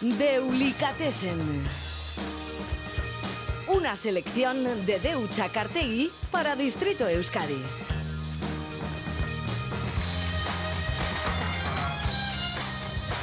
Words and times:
Deulicatessen. 0.00 1.38
Una 3.68 3.96
selección 3.96 4.64
de 4.86 4.98
Deucha 4.98 5.48
Cartegui 5.48 6.10
para 6.30 6.56
Distrito 6.56 7.06
Euskadi. 7.08 7.62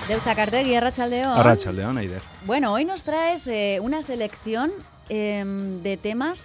Deutza 0.07 0.35
Cartegui, 0.35 0.75
Arrachaldeón. 0.75 1.37
Arrachaldeón, 1.37 1.97
Aider. 1.97 2.21
Bueno, 2.45 2.71
hoy 2.71 2.85
nos 2.85 3.03
traes 3.03 3.45
eh, 3.47 3.79
una 3.81 4.03
selección 4.03 4.71
em, 5.09 5.81
de 5.83 5.97
temas 5.97 6.39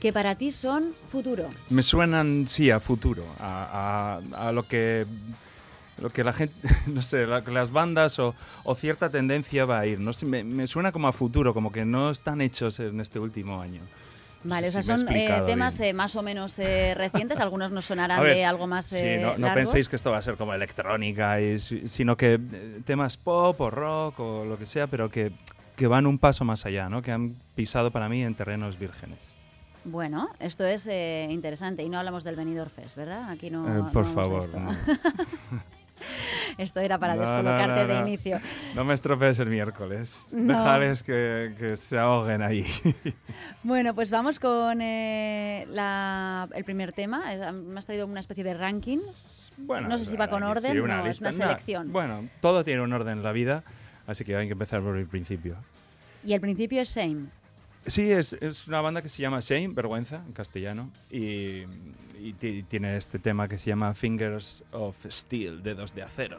que 0.00 0.10
para 0.12 0.36
ti 0.36 0.52
son 0.52 0.92
futuro. 1.10 1.46
Me 1.68 1.82
suenan, 1.82 2.46
sí, 2.48 2.70
a 2.70 2.80
futuro, 2.80 3.24
a, 3.38 4.20
a- 4.34 4.48
a 4.48 4.52
lo 4.52 4.66
que 4.66 5.06
lo 6.00 6.10
que 6.10 6.24
la 6.24 6.32
gente, 6.32 6.54
no 6.86 7.02
sé, 7.02 7.26
la- 7.26 7.40
las 7.40 7.70
bandas 7.70 8.18
o, 8.18 8.34
o 8.64 8.74
cierta 8.74 9.10
tendencia 9.10 9.64
va 9.64 9.80
a 9.80 9.86
ir. 9.86 10.00
No 10.00 10.12
sé, 10.12 10.26
me, 10.26 10.42
me 10.44 10.66
suena 10.66 10.92
como 10.92 11.08
a 11.08 11.12
futuro, 11.12 11.54
como 11.54 11.70
que 11.72 11.84
no 11.84 12.10
están 12.10 12.40
hechos 12.40 12.80
en 12.80 13.00
este 13.00 13.18
último 13.18 13.60
año. 13.60 13.80
No 14.42 14.50
Vale, 14.50 14.68
o 14.68 14.70
sé 14.72 14.82
sea, 14.82 14.98
si 14.98 15.04
son 15.04 15.16
eh, 15.16 15.42
temas 15.46 15.80
eh, 15.80 15.94
más 15.94 16.16
o 16.16 16.22
menos 16.22 16.58
eh, 16.58 16.94
recientes, 16.98 17.40
algunos 17.40 17.70
nos 17.70 17.86
sonarán 17.86 18.22
ver, 18.22 18.34
de 18.34 18.44
algo 18.44 18.66
más 18.66 18.84
sí, 18.86 19.02
no, 19.18 19.32
no 19.38 19.46
largo. 19.46 19.54
penséis 19.54 19.88
que 19.88 19.96
esto 19.96 20.10
va 20.10 20.18
a 20.18 20.22
ser 20.22 20.36
como 20.36 20.52
electrónica, 20.52 21.40
y 21.40 21.58
sino 21.58 22.16
que 22.16 22.38
temas 22.84 23.16
pop 23.16 23.58
o 23.60 23.70
rock 23.70 24.20
o 24.20 24.44
lo 24.44 24.58
que 24.58 24.66
sea, 24.66 24.86
pero 24.86 25.08
que, 25.08 25.32
que 25.76 25.86
van 25.86 26.06
un 26.06 26.18
paso 26.18 26.44
más 26.44 26.66
allá, 26.66 26.90
¿no? 26.90 27.00
que 27.00 27.10
han 27.12 27.34
pisado 27.54 27.90
para 27.90 28.08
mí 28.10 28.22
en 28.22 28.34
terrenos 28.34 28.78
vírgenes. 28.78 29.18
Bueno, 29.86 30.28
esto 30.40 30.64
es 30.66 30.86
eh, 30.88 31.26
interesante 31.30 31.82
y 31.82 31.88
no 31.88 31.98
hablamos 31.98 32.22
del 32.24 32.36
Benidorm 32.36 32.70
Fest, 32.70 32.96
¿verdad? 32.96 33.30
Aquí 33.30 33.48
no. 33.50 33.66
Eh, 33.66 33.78
no 33.82 33.92
por 33.92 34.06
favor, 34.14 34.48
no. 34.54 34.76
Esto 36.58 36.80
era 36.80 36.98
para 36.98 37.14
No, 37.14 37.20
descolocarte 37.22 37.82
no, 37.82 37.88
de 37.88 38.00
no. 38.00 38.06
inicio. 38.08 38.40
No 38.74 38.84
me 38.84 38.94
estropees 38.94 39.38
el 39.38 39.48
miércoles. 39.48 40.26
No. 40.32 40.56
Déjales 40.56 41.02
que, 41.02 41.54
que 41.58 41.76
se 41.76 41.98
ahoguen 41.98 42.42
ahí. 42.42 42.66
Bueno, 43.62 43.94
pues 43.94 44.10
vamos 44.10 44.38
con 44.38 44.80
eh, 44.82 45.66
la- 45.70 46.48
el 46.54 46.64
primer 46.64 46.92
tema. 46.92 47.32
Eh, 47.34 47.52
Me 47.52 47.78
has 47.78 47.86
traído 47.86 48.06
una 48.06 48.20
especie 48.20 48.44
de 48.44 48.54
ranking. 48.54 48.98
Bueno, 49.56 49.88
No 49.88 49.96
sé 49.98 50.04
si 50.04 50.16
va 50.16 50.28
con 50.28 50.42
aquí 50.42 50.50
orden, 50.52 50.72
sí, 50.72 50.78
no, 50.78 50.98
es 51.00 51.04
lista. 51.06 51.24
una 51.28 51.32
selección. 51.32 51.92
bueno, 51.92 52.28
todo 52.40 52.62
tiene 52.64 52.82
un 52.82 52.92
orden 52.92 53.18
en 53.18 53.22
la 53.24 53.32
vida, 53.32 53.62
así 54.06 54.24
que 54.24 54.36
hay 54.36 54.46
que 54.46 54.52
empezar 54.52 54.82
por 54.82 54.96
el 54.96 55.06
principio. 55.06 55.56
Y 56.24 56.32
el 56.34 56.40
principio 56.40 56.82
es 56.82 56.88
Shame. 56.94 57.26
Sí, 57.86 58.10
es, 58.10 58.32
es 58.34 58.66
una 58.66 58.80
banda 58.80 59.02
que 59.02 59.08
se 59.08 59.20
llama 59.20 59.40
Shame, 59.40 59.68
Vergüenza, 59.68 60.22
en 60.26 60.32
castellano, 60.32 60.90
y, 61.10 61.64
y 62.18 62.32
ti- 62.38 62.62
tiene 62.62 62.96
este 62.96 63.18
tema 63.18 63.46
que 63.46 63.58
se 63.58 63.70
llama 63.70 63.92
Fingers 63.94 64.64
of 64.72 64.96
Steel, 65.10 65.62
dedos 65.62 65.94
de 65.94 66.02
acero. 66.02 66.38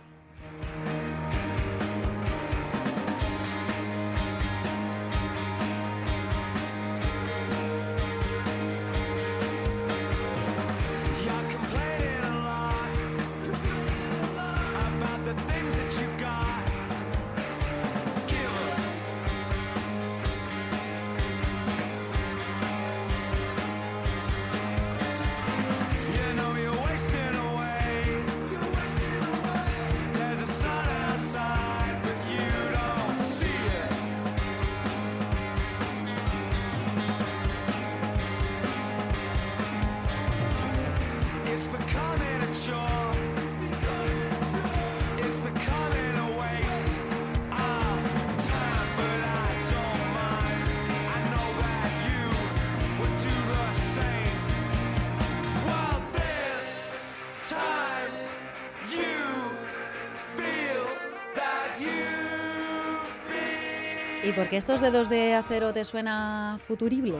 ¿Y 64.27 64.31
por 64.31 64.49
qué 64.49 64.57
estos 64.57 64.81
dedos 64.81 65.09
de 65.09 65.33
acero 65.35 65.71
te 65.73 65.85
suena 65.85 66.57
futurible? 66.65 67.15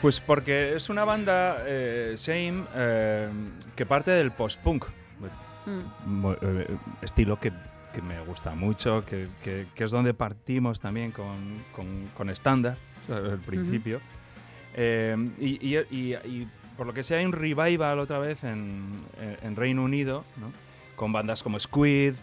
Pues 0.00 0.20
porque 0.20 0.74
es 0.74 0.88
una 0.88 1.04
banda, 1.04 1.58
eh, 1.66 2.14
Shame, 2.16 2.64
eh, 2.74 3.28
que 3.76 3.86
parte 3.86 4.10
del 4.10 4.32
post-punk. 4.32 4.86
Mm. 5.64 6.26
Eh, 6.42 6.76
estilo 7.02 7.38
que, 7.38 7.52
que 7.94 8.02
me 8.02 8.20
gusta 8.24 8.52
mucho, 8.54 9.04
que, 9.04 9.28
que- 9.44 9.66
que 9.74 9.84
es 9.84 9.90
donde 9.92 10.12
partimos 10.14 10.80
también 10.80 11.12
con, 11.12 11.62
con, 11.76 12.08
con 12.16 12.30
estándar, 12.30 12.76
al 13.08 13.38
principio. 13.38 14.00
Eh, 14.74 15.16
y, 15.38 15.76
y- 15.76 15.78
y- 15.90 16.14
y 16.14 16.48
por 16.76 16.86
lo 16.86 16.92
que 16.94 17.04
sea 17.04 17.18
hay 17.18 17.24
un 17.26 17.32
revival 17.32 18.00
otra 18.00 18.18
vez 18.18 18.42
en, 18.42 19.02
en- 19.42 19.54
Reino 19.54 19.84
Unido, 19.84 20.24
¿no? 20.38 20.50
con 20.96 21.12
bandas 21.12 21.42
como 21.42 21.58
Squid, 21.60 22.14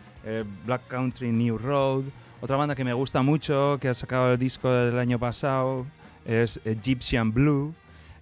Black 0.66 0.88
Country 0.88 1.32
New 1.32 1.58
Road. 1.58 2.04
Otra 2.42 2.56
banda 2.56 2.76
que 2.76 2.86
me 2.86 2.94
gusta 2.94 3.22
mucho, 3.22 3.78
que 3.82 3.90
ha 3.90 3.94
sacado 3.94 4.32
el 4.32 4.40
disco 4.40 4.72
del 4.72 4.98
año 4.98 5.20
pasado, 5.20 5.86
es 6.26 6.60
Egyptian 6.64 7.34
Blue. 7.34 7.74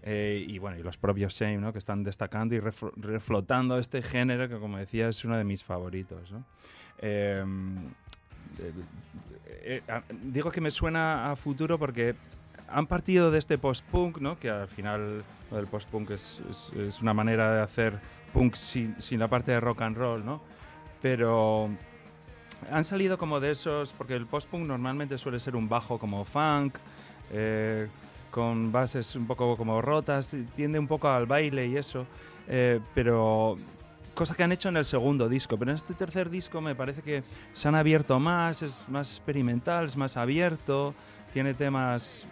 Eh, 0.03 0.43
y 0.47 0.57
bueno, 0.57 0.77
y 0.77 0.83
los 0.83 0.97
propios 0.97 1.33
Shame, 1.33 1.57
¿no? 1.57 1.73
que 1.73 1.79
están 1.79 2.03
destacando 2.03 2.55
y 2.55 2.59
reflo- 2.59 2.93
reflotando 2.95 3.77
este 3.77 4.01
género 4.01 4.47
que, 4.47 4.57
como 4.57 4.77
decía, 4.77 5.09
es 5.09 5.23
uno 5.25 5.37
de 5.37 5.43
mis 5.43 5.63
favoritos. 5.63 6.31
¿no? 6.31 6.43
Eh, 6.99 7.43
eh, 8.59 9.81
eh, 9.87 10.01
digo 10.23 10.49
que 10.49 10.61
me 10.61 10.71
suena 10.71 11.29
a 11.29 11.35
futuro 11.35 11.77
porque 11.77 12.15
han 12.69 12.87
partido 12.87 13.29
de 13.31 13.37
este 13.39 13.57
post-punk, 13.57 14.19
¿no? 14.19 14.39
que 14.39 14.49
al 14.49 14.67
final 14.69 15.23
lo 15.51 15.57
del 15.57 15.67
post-punk 15.67 16.11
es, 16.11 16.41
es- 16.49 16.71
es 16.75 17.01
una 17.01 17.13
manera 17.13 17.53
de 17.53 17.61
hacer 17.61 17.99
punk 18.33 18.55
sin, 18.55 18.99
sin 19.01 19.19
la 19.19 19.27
parte 19.27 19.51
de 19.51 19.59
rock 19.59 19.81
and 19.81 19.97
roll, 19.97 20.25
¿no? 20.25 20.41
pero 21.01 21.69
han 22.71 22.83
salido 22.83 23.17
como 23.17 23.39
de 23.39 23.51
esos, 23.51 23.93
porque 23.93 24.15
el 24.15 24.25
post-punk 24.25 24.65
normalmente 24.65 25.17
suele 25.17 25.39
ser 25.39 25.55
un 25.55 25.69
bajo 25.69 25.97
como 25.97 26.23
funk, 26.25 26.77
eh, 27.31 27.87
con 28.31 28.71
bases 28.71 29.15
un 29.15 29.25
poco 29.25 29.57
como 29.57 29.81
rotas, 29.81 30.35
tiende 30.55 30.79
un 30.79 30.87
poco 30.87 31.07
al 31.09 31.25
baile 31.25 31.67
y 31.67 31.77
eso, 31.77 32.05
eh, 32.47 32.79
pero 32.93 33.57
cosa 34.13 34.35
que 34.35 34.43
han 34.43 34.51
hecho 34.51 34.69
en 34.69 34.77
el 34.77 34.85
segundo 34.85 35.29
disco, 35.29 35.57
pero 35.57 35.71
en 35.71 35.75
este 35.75 35.93
tercer 35.93 36.29
disco 36.29 36.59
me 36.59 36.75
parece 36.75 37.01
que 37.01 37.23
se 37.53 37.67
han 37.67 37.75
abierto 37.75 38.19
más, 38.19 38.63
es 38.63 38.89
más 38.89 39.11
experimental, 39.11 39.85
es 39.85 39.95
más 39.95 40.17
abierto, 40.17 40.93
tiene 41.33 41.53
temas, 41.53 42.27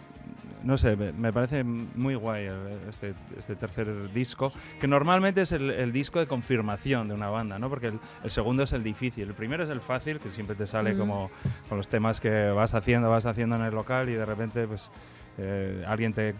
no 0.66 0.76
sé, 0.76 0.96
me, 0.96 1.32
parece 1.32 1.62
muy 1.62 2.16
guay 2.16 2.48
este, 2.88 3.14
este 3.38 3.54
tercer 3.54 4.12
disco, 4.12 4.52
que 4.80 4.88
normalmente 4.88 5.42
es 5.42 5.52
el, 5.52 5.70
el 5.70 5.92
disco 5.92 6.18
de 6.18 6.26
confirmación 6.26 7.06
de 7.08 7.14
una 7.14 7.28
banda, 7.30 7.58
¿no? 7.58 7.70
Porque 7.70 7.86
el, 7.86 8.00
el 8.24 8.30
segundo 8.30 8.64
es 8.64 8.72
el 8.72 8.82
difícil, 8.82 9.28
el 9.28 9.34
primero 9.34 9.62
es 9.62 9.70
el 9.70 9.80
fácil, 9.80 10.18
que 10.18 10.30
siempre 10.30 10.56
te 10.56 10.66
sale 10.66 10.92
Mm. 10.94 10.98
como 10.98 11.30
con 11.68 11.78
los 11.78 11.88
temas 11.88 12.20
que 12.20 12.50
vas 12.50 12.74
haciendo, 12.74 13.08
vas 13.10 13.26
haciendo 13.26 13.56
en 13.56 13.62
el 13.62 13.74
local 13.74 14.08
y 14.08 14.14
de 14.14 14.24
repente 14.24 14.66
pues 14.66 14.90
eh, 15.38 15.84
alguien 15.86 16.12
te 16.12 16.30
eh, 16.30 16.34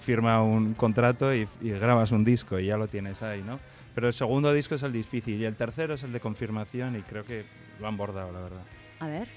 firma 0.00 0.42
un 0.42 0.74
contrato 0.74 1.34
y, 1.34 1.46
y 1.60 1.70
grabas 1.70 2.10
un 2.12 2.24
disco 2.24 2.58
y 2.58 2.66
ya 2.66 2.76
lo 2.76 2.88
tienes 2.88 3.22
ahí, 3.22 3.42
¿no? 3.42 3.60
Pero 3.94 4.06
el 4.08 4.12
segundo 4.14 4.52
disco 4.52 4.74
es 4.74 4.82
el 4.82 4.92
difícil 4.92 5.40
y 5.40 5.44
el 5.44 5.54
tercero 5.56 5.94
es 5.94 6.02
el 6.02 6.12
de 6.12 6.20
confirmación 6.20 6.96
y 6.96 7.02
creo 7.02 7.24
que 7.24 7.44
lo 7.80 7.86
han 7.86 7.96
bordado, 7.96 8.32
la 8.32 8.40
verdad. 8.40 8.62
A 9.00 9.06
ver. 9.06 9.28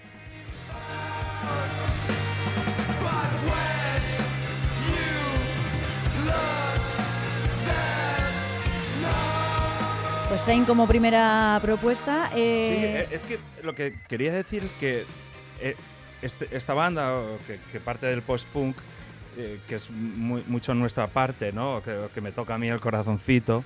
Pues 10.34 10.48
Shame 10.48 10.66
como 10.66 10.88
primera 10.88 11.60
propuesta. 11.62 12.30
Sí, 12.34 12.40
eh, 12.42 13.02
eh, 13.02 13.08
es 13.12 13.24
que 13.24 13.38
lo 13.62 13.76
que 13.76 13.94
quería 14.10 14.34
decir 14.34 14.64
es 14.64 14.74
que 14.74 15.06
eh, 15.62 15.76
este- 16.24 16.48
esta 16.58 16.74
banda, 16.74 17.22
que, 17.46 17.60
que 17.72 17.80
parte 17.80 18.08
del 18.08 18.24
post-punk, 18.24 18.76
eh, 19.38 19.60
que 19.68 19.76
es 19.76 19.92
muy- 19.92 20.44
mucho 20.48 20.74
nuestra 20.74 21.06
parte, 21.06 21.52
¿no? 21.54 21.84
Que, 21.84 22.08
que 22.16 22.20
me 22.20 22.32
toca 22.32 22.56
a 22.56 22.58
mí 22.58 22.68
el 22.68 22.80
corazoncito, 22.82 23.64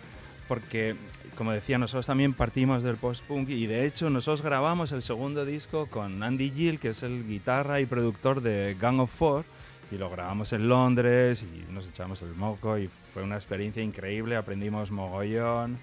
porque, 0.49 0.97
como 1.37 1.53
decía, 1.53 1.77
nosotros 1.77 2.05
también 2.05 2.33
partimos 2.33 2.83
del 2.83 2.97
post-punk 2.97 3.47
y 3.47 3.65
de 3.65 3.85
hecho 3.85 4.09
nosotros 4.09 4.41
grabamos 4.41 4.91
el 4.91 5.01
segundo 5.03 5.45
disco 5.45 5.85
con 5.85 6.21
Andy 6.21 6.51
Gill, 6.53 6.79
que 6.79 6.89
es 6.89 7.01
el 7.01 7.25
guitarra 7.25 7.79
y 7.79 7.85
productor 7.85 8.41
de 8.41 8.75
Gang 8.77 8.99
of 8.99 9.09
Four, 9.15 9.45
y 9.89 9.95
lo 9.97 10.09
grabamos 10.09 10.51
en 10.51 10.67
Londres 10.67 11.45
y 11.45 11.71
nos 11.71 11.87
echamos 11.87 12.21
el 12.23 12.35
moco 12.35 12.77
y 12.77 12.89
fue 13.13 13.23
una 13.23 13.37
experiencia 13.37 13.81
increíble, 13.81 14.35
aprendimos 14.35 14.91
mogollón. 14.91 15.77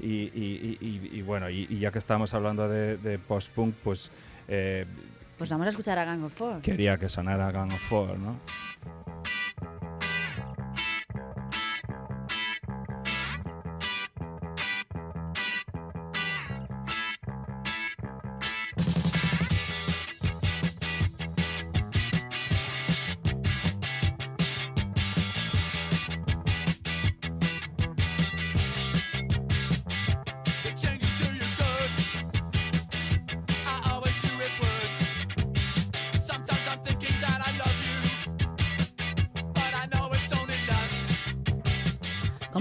Y, 0.00 0.06
y- 0.34 0.78
y- 0.80 1.10
y- 1.18 1.22
bueno, 1.22 1.48
y, 1.50 1.66
y 1.70 1.78
ya 1.78 1.90
que 1.92 1.98
estamos 1.98 2.34
hablando 2.34 2.68
de, 2.68 2.96
de 2.96 3.18
post-punk, 3.18 3.74
pues 3.84 4.10
eh, 4.48 4.84
Pues 5.38 5.50
vamos 5.50 5.66
a 5.66 5.70
escuchar 5.70 5.98
a 5.98 6.04
Gang 6.04 6.24
of 6.24 6.32
Four. 6.34 6.60
quería 6.62 6.98
que 6.98 7.08
sonara 7.08 7.50
Gang 7.52 7.72
of 7.72 7.80
Four, 7.88 8.18
¿no? 8.18 8.36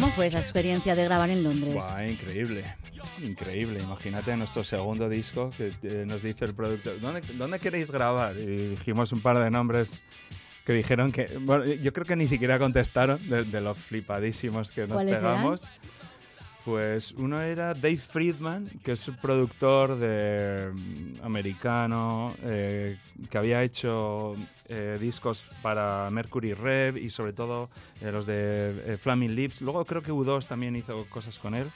¿Cómo 0.01 0.13
fue 0.13 0.25
esa 0.25 0.39
experiencia 0.39 0.95
de 0.95 1.03
grabar 1.03 1.30
en 1.30 1.44
Londres? 1.44 1.75
Buah, 1.75 2.07
increíble. 2.07 2.65
Increíble, 3.21 3.83
imagínate 3.83 4.36
nuestro 4.36 4.63
segundo 4.63 5.07
disco 5.07 5.51
que 5.56 5.74
eh, 5.83 6.06
nos 6.07 6.24
dice 6.24 6.45
el 6.45 6.56
productor, 6.56 7.00
¿dónde, 7.00 7.21
¿dónde 7.36 7.59
queréis 7.59 7.92
grabar? 7.92 8.36
Y 8.36 8.69
dijimos 8.69 9.12
un 9.12 9.21
par 9.21 9.38
de 9.38 9.51
nombres 9.51 10.03
que 10.65 10.74
dijeron 10.74 11.12
que, 11.12 11.38
bueno, 11.39 11.65
yo 11.65 11.94
creo 11.94 12.07
que 12.07 12.15
ni 12.15 12.27
siquiera 12.27 12.57
contestaron 12.57 13.19
de, 13.30 13.44
de 13.44 13.62
los 13.62 13.77
flipadísimos 13.77 14.71
que 14.71 14.88
nos 14.88 14.95
¿Cuáles 14.95 15.19
eran? 15.19 15.56
Pues 16.63 17.11
uno 17.13 17.41
era 17.41 17.73
Dave 17.73 17.97
Friedman, 17.97 18.69
que 18.83 18.91
es 18.91 19.07
un 19.07 19.17
productor 19.17 19.97
de, 19.97 20.69
mm, 20.71 21.25
americano 21.25 22.35
eh, 22.43 22.97
que 23.29 23.37
había 23.37 23.63
hecho 23.63 24.35
eh, 24.69 24.97
discos 25.01 25.43
para 25.61 26.09
Mercury 26.11 26.53
Rev 26.53 26.97
y 26.97 27.09
sobre 27.09 27.33
todo 27.33 27.69
eh, 27.99 28.09
los 28.11 28.25
de 28.25 28.93
eh, 28.93 28.97
Flaming 28.97 29.35
Lips. 29.35 29.61
Luego 29.61 29.83
creo 29.83 30.01
que 30.01 30.13
U2 30.13 30.47
también 30.47 30.77
hizo 30.77 31.05
cosas 31.09 31.37
con 31.39 31.55
él. 31.55 31.69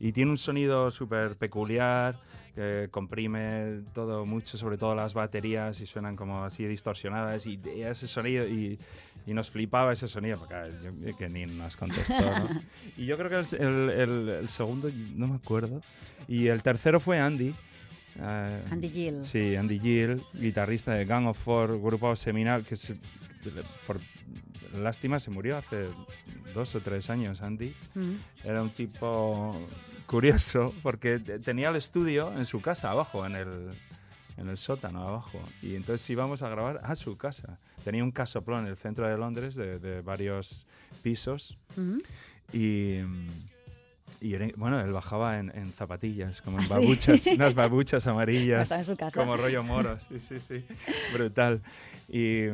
Y 0.00 0.12
tiene 0.12 0.30
un 0.30 0.38
sonido 0.38 0.90
súper 0.90 1.36
peculiar, 1.36 2.18
que 2.54 2.88
comprime 2.90 3.82
todo 3.94 4.24
mucho, 4.24 4.56
sobre 4.56 4.78
todo 4.78 4.94
las 4.94 5.12
baterías, 5.14 5.80
y 5.80 5.86
suenan 5.86 6.16
como 6.16 6.42
así 6.44 6.64
distorsionadas. 6.66 7.46
Y 7.46 7.60
y 7.74 7.82
ese 7.82 8.06
sonido, 8.06 8.46
y, 8.46 8.78
y 9.26 9.34
nos 9.34 9.50
flipaba 9.50 9.92
ese 9.92 10.08
sonido, 10.08 10.38
porque 10.38 10.54
yo- 11.04 11.16
que 11.16 11.28
ni 11.28 11.44
nos 11.46 11.76
contestó. 11.76 12.14
¿no? 12.20 12.60
y 12.96 13.06
yo 13.06 13.16
creo 13.18 13.28
que 13.30 13.36
el, 13.56 13.62
el- 13.62 13.90
el- 13.90 14.28
el 14.28 14.48
segundo, 14.48 14.90
no 15.14 15.28
me 15.28 15.36
acuerdo. 15.36 15.82
Y 16.28 16.46
el 16.48 16.62
tercero 16.62 16.98
fue 17.00 17.18
Andy. 17.18 17.54
eh, 18.18 18.62
Andy 18.70 18.88
Gill. 18.88 19.22
Sí, 19.22 19.54
Andy 19.56 19.78
Gill, 19.78 20.22
guitarrista 20.32 20.94
de 20.94 21.04
Gang 21.04 21.26
of 21.26 21.38
Four, 21.38 21.80
grupo 21.80 22.16
seminal 22.16 22.64
que 22.64 22.76
se- 22.76 22.96
por 23.86 23.98
lástima 24.76 25.18
se 25.18 25.30
murió 25.30 25.56
hace 25.56 25.86
dos 26.54 26.74
o 26.74 26.80
tres 26.80 27.10
años, 27.10 27.42
Andy. 27.42 27.74
Mm. 27.94 28.14
Era 28.44 28.62
un 28.62 28.70
tipo 28.70 29.58
curioso 30.06 30.72
porque 30.82 31.18
te- 31.18 31.38
tenía 31.38 31.68
el 31.70 31.76
estudio 31.76 32.32
en 32.36 32.44
su 32.44 32.60
casa 32.60 32.90
abajo, 32.90 33.26
en 33.26 33.36
el, 33.36 33.70
en 34.36 34.48
el 34.48 34.56
sótano 34.58 35.02
abajo. 35.08 35.40
Y 35.62 35.74
entonces 35.74 36.08
íbamos 36.10 36.42
a 36.42 36.48
grabar 36.48 36.80
a 36.82 36.94
su 36.96 37.16
casa. 37.16 37.58
Tenía 37.84 38.02
un 38.04 38.10
casoplón 38.12 38.64
en 38.64 38.68
el 38.68 38.76
centro 38.76 39.06
de 39.08 39.16
Londres 39.16 39.54
de, 39.56 39.78
de 39.78 40.00
varios 40.02 40.66
pisos 41.02 41.56
Mm. 41.76 41.98
y... 42.52 43.00
Y 44.20 44.34
era- 44.34 44.48
bueno, 44.56 44.80
él 44.80 44.92
bajaba 44.92 45.38
en, 45.38 45.50
en 45.54 45.72
zapatillas, 45.72 46.40
como 46.40 46.58
en 46.58 46.64
¿Ah, 46.64 46.66
sí? 46.68 46.72
babuchas, 46.74 47.26
unas 47.34 47.54
babuchas 47.54 48.06
amarillas, 48.06 48.68
como 49.14 49.36
rollo 49.36 49.62
moro, 49.62 49.98
sí, 49.98 50.18
sí, 50.18 50.40
sí, 50.40 50.64
brutal. 51.12 51.60
Y, 52.08 52.44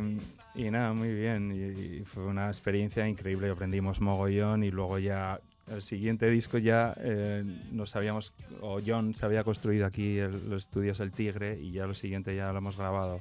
y 0.55 0.71
nada, 0.71 0.93
muy 0.93 1.13
bien, 1.15 1.53
y, 1.53 1.99
y 2.01 2.05
fue 2.05 2.25
una 2.25 2.49
experiencia 2.49 3.07
increíble, 3.07 3.51
aprendimos 3.51 4.01
mogollón 4.01 4.65
y 4.65 4.71
luego 4.71 4.99
ya 4.99 5.41
el 5.71 5.83
siguiente 5.83 6.29
disco 6.29 6.59
ya 6.59 6.95
eh, 6.99 7.45
nos 7.71 7.95
habíamos, 7.95 8.33
o 8.61 8.81
John 8.85 9.15
se 9.15 9.25
había 9.25 9.45
construido 9.45 9.87
aquí 9.87 10.19
el- 10.19 10.51
los 10.51 10.65
estudios 10.65 10.99
El 11.01 11.13
Tigre 11.13 11.59
y 11.61 11.71
ya 11.73 11.87
lo 11.87 11.95
siguiente 11.95 12.35
ya 12.35 12.51
lo 12.53 12.59
hemos 12.59 12.77
grabado 12.77 13.21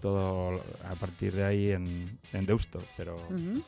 todo 0.00 0.60
a 0.88 0.94
partir 0.94 1.32
de 1.34 1.44
ahí 1.44 1.70
en, 1.72 2.08
en 2.32 2.46
Deusto, 2.46 2.82
pero... 2.96 3.16
Ujú. 3.28 3.62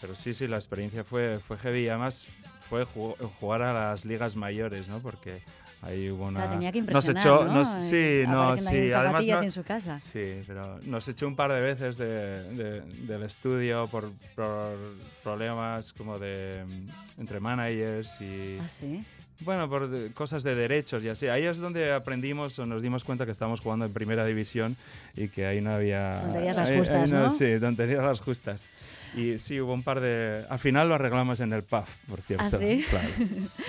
Pero 0.00 0.14
sí, 0.14 0.32
sí, 0.34 0.46
la 0.46 0.56
experiencia 0.56 1.04
fue, 1.04 1.38
fue 1.40 1.58
heavy. 1.58 1.88
Además, 1.88 2.26
fue 2.68 2.84
ju- 2.86 3.16
jugar 3.40 3.62
a 3.62 3.72
las 3.72 4.04
ligas 4.04 4.36
mayores, 4.36 4.88
¿no? 4.88 5.00
Porque 5.00 5.42
ahí 5.82 6.08
hubo 6.10 6.26
una... 6.26 6.40
Claro, 6.40 6.52
tenía 6.52 6.72
que 6.72 6.80
nos 6.82 6.88
impresionar, 7.08 7.22
echó, 7.26 7.44
¿no? 7.46 7.52
nos- 7.54 7.74
Eh, 7.76 8.22
sí, 8.24 8.30
no, 8.30 8.42
apareciendo 8.42 8.70
ahí 8.70 8.86
sí. 8.88 8.92
Además, 8.92 9.26
no- 9.26 9.42
en 9.42 9.52
su 9.52 9.62
casa. 9.64 10.00
sí, 10.00 10.42
pero 10.46 10.78
nos 10.84 11.08
echó 11.08 11.26
un 11.26 11.34
par 11.36 11.52
de 11.52 11.60
veces 11.60 11.96
de, 11.96 12.06
de- 12.54 12.80
del 12.82 13.22
estudio 13.24 13.88
por, 13.88 14.10
por 14.36 14.76
problemas 15.22 15.92
como 15.92 16.18
de 16.18 16.64
mm, 16.66 17.20
entre 17.20 17.40
managers 17.40 18.20
y... 18.20 18.58
Ah, 18.60 18.68
sí. 18.68 19.04
Bueno, 19.40 19.68
por 19.68 19.88
de- 19.88 20.12
cosas 20.12 20.42
de 20.42 20.54
derechos 20.56 21.04
y 21.04 21.08
así. 21.08 21.28
Ahí 21.28 21.44
es 21.44 21.58
donde 21.58 21.92
aprendimos 21.92 22.58
o 22.58 22.66
nos 22.66 22.82
dimos 22.82 23.04
cuenta 23.04 23.24
que 23.24 23.30
estábamos 23.30 23.60
jugando 23.60 23.84
en 23.84 23.92
primera 23.92 24.24
división 24.26 24.76
y 25.14 25.28
que 25.28 25.46
ahí 25.46 25.60
no 25.60 25.72
había... 25.72 26.20
Tonterías 26.22 26.56
las 26.56 26.68
ahí- 26.68 26.72
ahí 26.74 26.78
justas, 26.80 27.10
¿no? 27.10 27.30
Sí, 27.30 27.46
tonterías 27.60 28.02
las 28.04 28.18
justas. 28.20 28.68
Y 29.14 29.38
sí, 29.38 29.60
hubo 29.60 29.72
un 29.72 29.82
par 29.82 30.00
de... 30.00 30.44
Al 30.48 30.58
final 30.58 30.88
lo 30.88 30.94
arreglamos 30.94 31.40
en 31.40 31.52
el 31.52 31.62
pub, 31.62 31.84
por 32.08 32.20
cierto. 32.22 32.44
¿Ah, 32.44 32.50
sí? 32.50 32.84
Claro. 32.88 33.08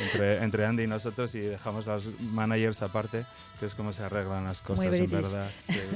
Entre, 0.06 0.44
entre 0.44 0.66
Andy 0.66 0.84
y 0.84 0.88
nosotros 0.88 1.34
y 1.36 1.40
dejamos 1.40 1.86
los 1.86 2.20
managers 2.20 2.82
aparte, 2.82 3.26
que 3.60 3.66
es 3.66 3.76
como 3.76 3.94
se 3.94 4.04
arreglan 4.04 4.46
las 4.46 4.62
cosas, 4.62 4.86
en 4.86 4.92
British. 4.92 5.12
verdad. 5.12 5.50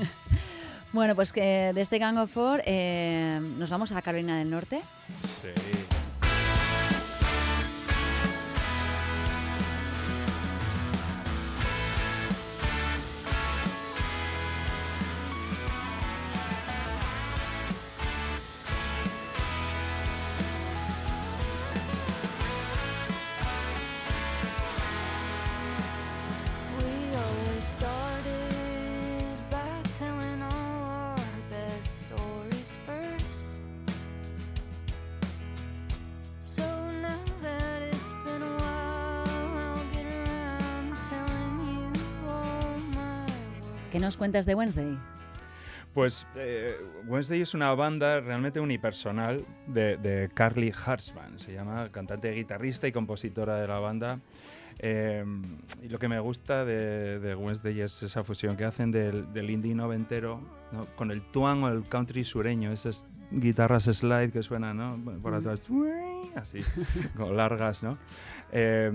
Bueno, 0.94 1.16
pues 1.16 1.34
que 1.34 1.72
de 1.74 1.82
este 1.82 1.98
Gang 1.98 2.20
of 2.20 2.32
Four 2.32 2.62
eh, 2.68 3.40
nos 3.58 3.72
vamos 3.72 3.92
a 3.92 4.02
Carolina 4.04 4.38
del 4.38 4.52
Norte. 4.52 4.84
Sí. 5.42 5.83
¿Qué 43.94 44.00
nos 44.00 44.18
cuentas 44.18 44.48
de 44.48 44.56
Wednesday? 44.56 44.98
Pues 45.94 46.26
eh, 46.36 46.76
Wednesday 47.06 47.42
es 47.42 47.54
una 47.54 47.76
banda 47.76 48.22
realmente 48.22 48.60
unipersonal 48.60 49.46
de, 49.68 49.98
de 49.98 50.32
Carly 50.34 50.74
Hartzman, 50.74 51.38
se 51.38 51.54
llama 51.54 51.90
cantante, 51.92 52.32
guitarrista 52.32 52.88
y 52.88 52.92
compositora 52.92 53.58
de 53.58 53.68
la 53.68 53.78
banda. 53.78 54.20
Eh, 54.80 55.24
y 55.84 55.90
lo 55.90 56.00
que 56.00 56.08
me 56.08 56.20
gusta 56.20 56.66
de, 56.66 57.20
de 57.20 57.36
Wednesday 57.36 57.82
es 57.82 58.02
esa 58.02 58.24
fusión 58.24 58.58
que 58.58 58.66
hacen 58.66 58.90
del, 58.90 59.32
del 59.32 59.52
indie 59.52 59.76
noventero 59.76 60.42
¿no? 60.72 60.88
con 60.96 61.12
el 61.12 61.22
twang 61.22 61.62
o 61.62 61.70
el 61.70 61.88
country 61.88 62.24
sureño, 62.24 62.72
esas 62.72 63.06
guitarras 63.30 63.84
slide 63.84 64.32
que 64.32 64.42
suenan 64.42 64.78
¿no? 64.78 65.20
por 65.22 65.36
atrás, 65.36 65.62
así, 66.34 66.62
como 67.16 67.32
largas, 67.32 67.84
¿no? 67.84 68.00
Eh, 68.56 68.92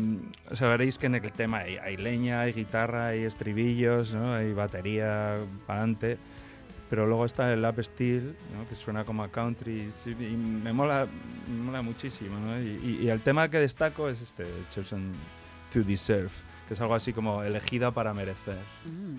o 0.51 0.55
sea, 0.55 0.69
veréis 0.69 0.99
que 0.99 1.07
en 1.07 1.17
el 1.17 1.33
tema 1.33 1.59
hay, 1.59 1.77
hay 1.79 1.97
leña, 1.97 2.43
hay 2.43 2.53
guitarra, 2.53 3.09
hay 3.09 3.25
estribillos, 3.25 4.15
¿no? 4.15 4.35
hay 4.35 4.53
batería 4.53 5.37
para 5.67 5.81
adelante 5.81 6.19
pero 6.91 7.07
luego 7.07 7.27
está 7.27 7.53
el 7.53 7.61
lap 7.61 7.79
steel, 7.83 8.35
¿no? 8.57 8.67
que 8.67 8.75
suena 8.75 9.05
como 9.05 9.23
a 9.23 9.29
country, 9.29 9.91
y 10.07 10.23
me 10.23 10.73
mola, 10.73 11.07
me 11.47 11.63
mola 11.65 11.83
muchísimo. 11.83 12.39
¿no? 12.41 12.59
Y, 12.59 12.67
y- 12.83 13.05
y 13.05 13.11
el 13.11 13.21
tema 13.21 13.51
que 13.51 13.59
destaco 13.59 14.09
es 14.09 14.23
este, 14.23 14.47
Chosen 14.71 15.13
to 15.71 15.83
Deserve, 15.83 16.31
que 16.67 16.73
es 16.73 16.81
algo 16.81 16.95
así 16.95 17.13
como 17.13 17.43
elegida 17.43 17.91
para 17.91 18.15
merecer. 18.15 18.57
Mm. 18.87 19.19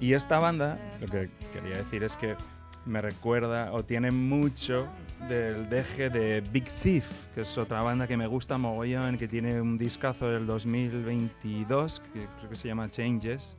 Y 0.00 0.14
esta 0.14 0.38
banda, 0.38 0.78
lo 1.00 1.06
que 1.06 1.30
quería 1.52 1.76
decir 1.78 2.02
es 2.02 2.16
que 2.16 2.36
me 2.86 3.00
recuerda 3.00 3.72
o 3.72 3.84
tiene 3.84 4.10
mucho 4.10 4.86
del 5.28 5.68
deje 5.68 6.10
de 6.10 6.42
Big 6.52 6.64
Thief, 6.82 7.06
que 7.34 7.42
es 7.42 7.56
otra 7.58 7.82
banda 7.82 8.06
que 8.06 8.16
me 8.16 8.26
gusta 8.26 8.58
mogollón, 8.58 9.16
que 9.16 9.28
tiene 9.28 9.60
un 9.60 9.78
discazo 9.78 10.28
del 10.28 10.46
2022, 10.46 12.02
que 12.12 12.26
creo 12.38 12.50
que 12.50 12.56
se 12.56 12.68
llama 12.68 12.90
Changes. 12.90 13.56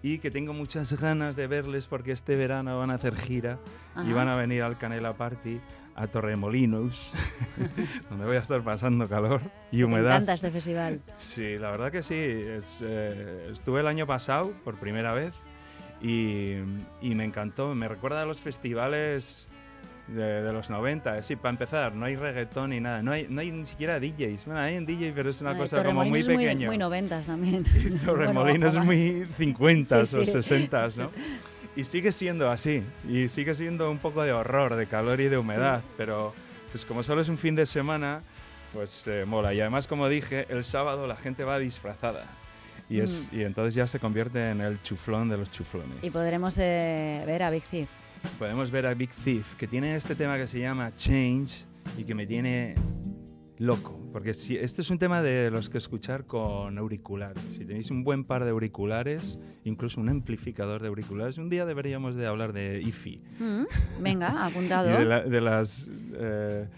y 0.00 0.18
que 0.18 0.30
tengo 0.30 0.52
muchas 0.52 0.92
ganas 1.00 1.34
de 1.34 1.48
verles 1.48 1.88
porque 1.88 2.12
este 2.12 2.36
verano 2.36 2.78
van 2.78 2.90
a 2.92 2.94
hacer 2.94 3.16
gira 3.16 3.58
y 4.06 4.12
van 4.12 4.28
a 4.28 4.36
venir 4.36 4.62
al 4.62 4.78
Canela 4.78 5.14
Party 5.14 5.60
a 6.00 6.06
Torremolinos, 6.06 7.12
donde 8.10 8.24
voy 8.24 8.36
a 8.36 8.40
estar 8.40 8.62
pasando 8.62 9.08
calor 9.08 9.40
y 9.72 9.78
Me 9.78 9.84
humedad. 9.86 10.12
encanta 10.12 10.34
este 10.34 10.50
festival. 10.52 11.00
Sí, 11.14 11.58
la 11.58 11.70
verdad 11.72 11.90
que 11.90 12.02
sí. 12.02 12.14
Es, 12.14 12.78
eh, 12.82 13.48
estuve 13.52 13.80
el 13.80 13.86
año 13.88 14.06
pasado 14.06 14.52
por 14.64 14.76
primera 14.78 15.12
vez 15.12 15.34
y, 16.00 16.52
y 17.02 17.14
me 17.14 17.24
encantó. 17.24 17.74
Me 17.74 17.88
recuerda 17.88 18.22
a 18.22 18.26
los 18.26 18.40
festivales 18.40 19.48
de, 20.06 20.42
de 20.42 20.52
los 20.52 20.70
90. 20.70 21.20
Sí, 21.24 21.34
para 21.34 21.50
empezar, 21.50 21.94
no 21.94 22.06
hay 22.06 22.14
reggaetón 22.14 22.70
ni 22.70 22.80
nada. 22.80 23.02
No 23.02 23.10
hay, 23.10 23.26
no 23.28 23.40
hay 23.40 23.50
ni 23.50 23.66
siquiera 23.66 23.98
DJs. 23.98 24.44
Bueno, 24.46 24.60
hay 24.60 24.76
un 24.78 24.86
DJ, 24.86 25.12
pero 25.16 25.30
es 25.30 25.40
una 25.40 25.50
Ay, 25.50 25.58
cosa 25.58 25.82
como 25.84 26.04
muy 26.04 26.22
Torremolinos 26.22 26.28
es 26.28 26.34
muy, 26.36 26.44
pequeña. 26.44 26.66
muy 26.68 26.78
noventas 26.78 27.26
también. 27.26 27.64
Torremolinos 28.04 28.76
Bueno, 28.76 28.92
es 28.92 29.18
muy 29.18 29.26
50 29.36 30.06
Sí, 30.06 30.16
o 30.16 30.24
sí. 30.24 30.30
60, 30.30 30.88
¿no? 30.98 31.10
Y 31.78 31.84
sigue 31.84 32.10
siendo 32.10 32.50
así, 32.50 32.82
y 33.08 33.28
sigue 33.28 33.54
siendo 33.54 33.88
un 33.88 33.98
poco 33.98 34.24
de 34.24 34.32
horror, 34.32 34.74
de 34.74 34.86
calor 34.88 35.20
y 35.20 35.28
de 35.28 35.38
humedad, 35.38 35.80
pero 35.96 36.34
pues 36.72 36.84
como 36.84 37.04
solo 37.04 37.20
es 37.20 37.28
un 37.28 37.38
fin 37.38 37.54
de 37.54 37.66
semana, 37.66 38.20
pues 38.72 39.06
eh, 39.06 39.24
mola. 39.24 39.54
Y 39.54 39.60
además, 39.60 39.86
como 39.86 40.08
dije, 40.08 40.44
el 40.48 40.64
sábado 40.64 41.06
la 41.06 41.14
gente 41.16 41.44
va 41.44 41.56
disfrazada. 41.60 42.26
Y, 42.90 42.98
es, 42.98 43.28
y 43.30 43.44
entonces 43.44 43.74
ya 43.74 43.86
se 43.86 44.00
convierte 44.00 44.50
en 44.50 44.60
el 44.60 44.82
chuflón 44.82 45.28
de 45.28 45.36
los 45.36 45.52
chuflones. 45.52 46.02
Mm. 46.02 46.06
Y 46.06 46.10
podremos 46.10 46.58
eh, 46.58 47.22
ver 47.24 47.44
a 47.44 47.50
Big 47.50 47.62
Thief. 47.62 47.88
Podemos 48.40 48.72
ver 48.72 48.84
a 48.84 48.94
Big 48.94 49.10
Thief, 49.10 49.54
que 49.54 49.68
tiene 49.68 49.94
este 49.94 50.16
tema 50.16 50.36
que 50.36 50.48
se 50.48 50.58
llama 50.58 50.92
Change 50.96 51.64
y 51.96 52.02
que 52.02 52.12
me 52.12 52.26
tiene 52.26 52.74
loco. 53.58 53.98
Porque 54.12 54.34
si, 54.34 54.56
este 54.56 54.82
es 54.82 54.90
un 54.90 54.98
tema 54.98 55.20
de 55.22 55.50
los 55.50 55.68
que 55.70 55.78
escuchar 55.78 56.24
con 56.26 56.78
auriculares. 56.78 57.42
Si 57.50 57.64
tenéis 57.64 57.90
un 57.90 58.04
buen 58.04 58.24
par 58.24 58.44
de 58.44 58.50
auriculares, 58.50 59.38
incluso 59.64 60.00
un 60.00 60.08
amplificador 60.08 60.80
de 60.82 60.88
auriculares, 60.88 61.38
un 61.38 61.48
día 61.50 61.66
deberíamos 61.66 62.16
de 62.16 62.26
hablar 62.26 62.52
de 62.52 62.80
IFI. 62.80 63.22
Mm, 63.38 64.02
Venga, 64.02 64.28
apuntado. 64.46 64.88
Y 64.90 64.92
de, 64.92 65.04
la- 65.04 65.22
de 65.22 65.40
las... 65.40 65.90
eh, 66.14 66.68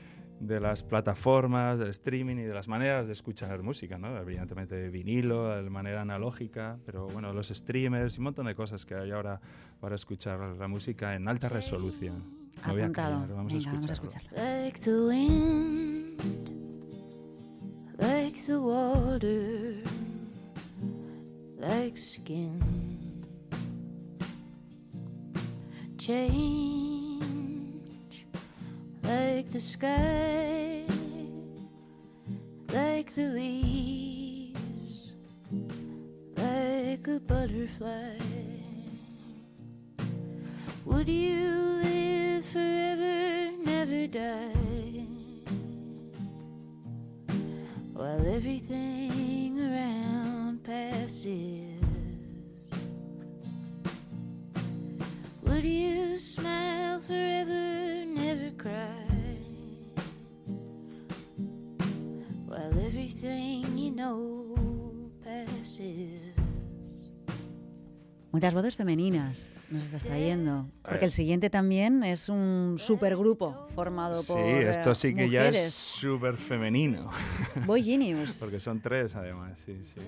de 0.41 0.59
las 0.59 0.83
plataformas, 0.85 1.79
del 1.79 1.89
streaming 1.91 2.37
y 2.37 2.45
de 2.45 2.55
las 2.55 2.67
maneras 2.67 3.07
de 3.07 3.13
escuchar 3.13 3.63
música, 3.63 3.99
¿no? 3.99 4.17
Evidentemente 4.17 4.75
de 4.75 4.89
vinilo, 4.89 5.49
de 5.63 5.69
manera 5.69 6.01
analógica, 6.01 6.79
pero 6.87 7.09
bueno, 7.09 7.35
los 7.35 7.49
streamers 7.49 8.15
y 8.17 8.21
un 8.21 8.25
montón 8.25 8.47
de 8.47 8.55
cosas 8.55 8.87
que 8.87 8.95
hay 8.95 9.11
ahora 9.11 9.39
para 9.81 9.97
escuchar 9.97 10.41
la 10.59 10.67
música 10.67 11.15
en 11.15 11.29
alta 11.29 11.51
resolución. 11.51 12.25
Me 12.67 12.73
voy 12.73 12.81
a 12.81 12.85
Apuntado. 12.85 13.15
callar, 13.21 13.35
vamos, 13.37 13.53
Venga, 13.53 13.69
a 13.69 13.73
vamos 13.75 13.91
a 13.91 13.93
escucharlo. 13.93 14.31
escucharlo. 14.31 14.63
like 14.65 16.60
the 18.51 18.61
water, 18.61 19.77
like 21.57 21.97
skin. 21.97 22.59
Change 25.97 27.23
like 29.05 29.53
the 29.53 29.61
sky, 29.61 30.83
like 32.73 33.15
the 33.15 33.29
leaves, 33.39 35.13
like 36.37 37.07
a 37.07 37.21
butterfly. 37.21 38.19
Would 40.87 41.09
you 41.09 41.51
live 41.85 42.45
forever, 42.47 43.53
never 43.65 44.09
die? 44.09 44.60
While 48.01 48.27
everything 48.35 49.61
around 49.61 50.65
passes. 50.65 51.50
Muchas 68.33 68.55
voces 68.55 68.77
femeninas 68.77 69.57
nos 69.71 69.83
estás 69.85 70.05
trayendo. 70.05 70.69
Porque 70.83 71.05
el 71.05 71.11
siguiente 71.11 71.51
también 71.51 72.05
es 72.05 72.29
un 72.29 72.77
supergrupo 72.79 73.67
formado 73.75 74.15
Sí, 74.15 74.33
por 74.33 74.41
eh, 74.41 74.71
esto 74.71 74.95
sí 74.95 75.15
que 75.15 75.29
ya 75.29 75.49
es 75.49 75.75
súper 75.75 76.37
femenino, 76.37 77.11
Boy 77.67 77.83
Genius. 77.83 78.39
porque 78.41 78.61
son 78.61 78.81
tres 78.81 79.17
además, 79.17 79.59
sí, 79.65 79.81
sí. 79.83 80.01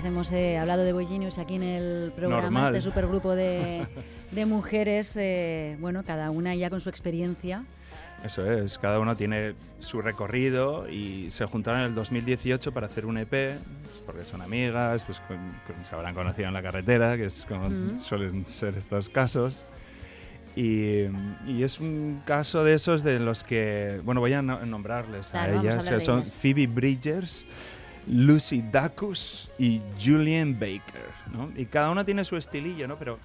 Vez 0.00 0.04
hemos 0.08 0.32
eh, 0.32 0.58
hablado 0.58 0.84
de 0.84 0.92
Boy 0.92 1.06
Genius 1.06 1.38
aquí 1.38 1.56
en 1.56 1.62
el 1.62 2.12
programa, 2.14 2.42
Normal. 2.42 2.74
este 2.76 2.88
supergrupo 2.88 3.34
de, 3.34 3.86
de 4.32 4.46
mujeres, 4.46 5.16
eh, 5.16 5.76
bueno, 5.80 6.02
cada 6.04 6.30
una 6.30 6.54
ya 6.54 6.70
con 6.70 6.80
su 6.80 6.88
experiencia. 6.88 7.64
Eso 8.24 8.50
es, 8.50 8.78
cada 8.78 8.98
uno 8.98 9.14
tiene 9.14 9.54
su 9.78 10.02
recorrido 10.02 10.88
y 10.88 11.30
se 11.30 11.46
juntaron 11.46 11.80
en 11.82 11.86
el 11.86 11.94
2018 11.94 12.72
para 12.72 12.86
hacer 12.86 13.06
un 13.06 13.16
EP, 13.18 13.28
pues 13.30 14.02
porque 14.04 14.24
son 14.24 14.42
amigas, 14.42 15.04
pues 15.04 15.20
con- 15.20 15.36
con- 15.66 15.84
se 15.84 15.94
habrán 15.94 16.14
conocido 16.16 16.48
en 16.48 16.54
la 16.54 16.62
carretera, 16.62 17.16
que 17.16 17.26
es 17.26 17.44
como 17.48 17.68
suelen 17.96 18.44
ser 18.48 18.76
estos 18.76 19.08
casos. 19.08 19.66
Y, 20.56 21.04
y 21.46 21.62
es 21.62 21.78
un 21.78 22.20
caso 22.24 22.64
de 22.64 22.74
esos 22.74 23.04
de 23.04 23.20
los 23.20 23.44
que, 23.44 24.00
bueno, 24.04 24.20
voy 24.20 24.32
a 24.32 24.42
no- 24.42 24.66
nombrarles 24.66 25.30
Claro, 25.30 25.52
a 25.52 25.60
a 25.60 25.62
ellas, 25.62 25.86
hablar 25.86 26.00
que 26.00 26.04
son 26.04 26.18
ellas. 26.20 26.32
Phoebe 26.34 26.66
Bridgers, 26.66 27.46
Lucy 28.10 28.62
Dacus 28.70 29.50
y 29.58 29.80
Julian 30.02 30.54
Baker, 30.58 31.08
¿no? 31.32 31.50
Y 31.56 31.66
cada 31.66 31.90
una 31.90 32.04
tiene 32.04 32.24
su 32.24 32.36
estilillo, 32.36 32.88
¿no? 32.88 32.96
Pero 32.96 33.18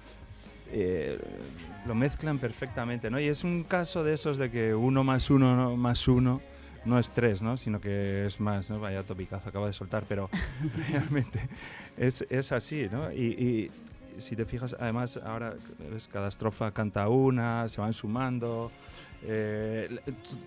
eh, 0.72 1.18
lo 1.86 1.94
mezclan 1.94 2.38
perfectamente, 2.38 3.10
¿no? 3.10 3.18
Y 3.20 3.26
es 3.28 3.44
un 3.44 3.64
caso 3.64 4.04
de 4.04 4.14
esos 4.14 4.38
de 4.38 4.50
que 4.50 4.74
uno 4.74 5.04
más 5.04 5.30
uno 5.30 5.56
no- 5.56 5.76
más 5.76 6.06
uno 6.08 6.40
no 6.84 6.98
es 6.98 7.10
tres, 7.10 7.40
¿no? 7.40 7.56
Sino 7.56 7.80
que 7.80 8.26
es 8.26 8.40
más, 8.40 8.68
¿no? 8.70 8.78
Vaya 8.80 9.02
topicazo 9.02 9.48
acabo 9.48 9.66
de 9.66 9.72
soltar, 9.72 10.04
pero 10.08 10.28
realmente 10.90 11.40
es, 11.96 12.26
es 12.28 12.52
así, 12.52 12.88
¿no? 12.90 13.10
Y, 13.12 13.70
y 14.16 14.20
si 14.20 14.36
te 14.36 14.44
fijas, 14.44 14.76
además 14.78 15.18
ahora 15.24 15.54
ves, 15.90 16.08
cada 16.12 16.28
estrofa 16.28 16.70
canta 16.72 17.08
una, 17.08 17.68
se 17.68 17.80
van 17.80 17.92
sumando. 17.92 18.70
Eh, 19.26 19.98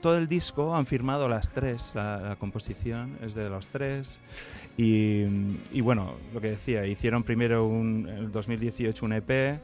todo 0.01 0.17
el 0.17 0.27
disco 0.27 0.75
han 0.75 0.85
firmado 0.85 1.27
las 1.27 1.49
tres, 1.51 1.91
la, 1.95 2.17
la 2.17 2.35
composición 2.35 3.17
es 3.23 3.33
de 3.35 3.49
los 3.49 3.67
tres. 3.67 4.19
Y, 4.77 5.23
y 5.71 5.81
bueno, 5.81 6.13
lo 6.33 6.39
que 6.41 6.51
decía, 6.51 6.85
hicieron 6.85 7.23
primero 7.23 7.65
un, 7.65 8.07
en 8.09 8.17
el 8.17 8.31
2018 8.31 9.05
un 9.05 9.13
EP, 9.13 9.59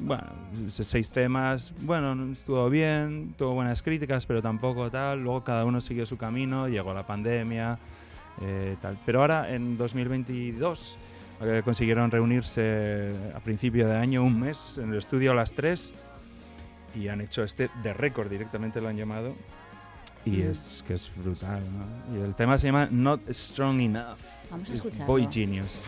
bueno, 0.00 0.24
se- 0.68 0.84
seis 0.84 1.10
temas, 1.10 1.72
bueno, 1.80 2.14
no 2.14 2.32
estuvo 2.32 2.68
bien, 2.70 3.34
tuvo 3.38 3.54
buenas 3.54 3.82
críticas, 3.82 4.26
pero 4.26 4.42
tampoco 4.42 4.90
tal. 4.90 5.22
Luego 5.22 5.42
cada 5.44 5.64
uno 5.64 5.80
siguió 5.80 6.06
su 6.06 6.16
camino, 6.16 6.68
llegó 6.68 6.92
la 6.94 7.06
pandemia, 7.06 7.78
eh, 8.40 8.76
tal. 8.80 8.98
Pero 9.06 9.20
ahora, 9.20 9.52
en 9.54 9.76
2022, 9.76 10.98
eh, 11.42 11.62
consiguieron 11.64 12.10
reunirse 12.10 13.12
a 13.34 13.40
principio 13.40 13.86
de 13.88 13.96
año, 13.96 14.22
un 14.24 14.38
mes, 14.40 14.78
en 14.78 14.90
el 14.92 14.98
estudio 14.98 15.34
las 15.34 15.52
tres, 15.52 15.92
y 16.94 17.08
han 17.08 17.20
hecho 17.20 17.42
este 17.44 17.70
de 17.82 17.92
récord, 17.94 18.28
directamente 18.30 18.80
lo 18.80 18.88
han 18.88 18.96
llamado. 18.96 19.34
Y 20.24 20.30
Mm. 20.38 20.50
es 20.52 20.84
que 20.86 20.94
es 20.94 21.10
brutal, 21.16 21.60
¿no? 22.10 22.16
Y 22.16 22.22
el 22.22 22.34
tema 22.34 22.56
se 22.58 22.68
llama 22.68 22.86
Not 22.90 23.28
Strong 23.30 23.80
Enough. 23.80 24.18
Vamos 24.50 24.70
a 24.70 24.74
escucharlo. 24.74 25.06
Boy 25.06 25.26
Genius. 25.30 25.84